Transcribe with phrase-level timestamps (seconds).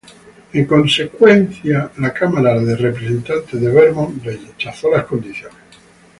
[0.53, 5.53] En consecuencia, La Cámara de Representantes de Vermont rechazó las condiciones.